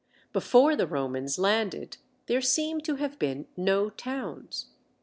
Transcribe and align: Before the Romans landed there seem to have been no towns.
Before 0.33 0.75
the 0.75 0.87
Romans 0.87 1.37
landed 1.37 1.97
there 2.25 2.41
seem 2.41 2.81
to 2.81 2.95
have 2.95 3.19
been 3.19 3.45
no 3.55 3.91
towns. 3.91 4.71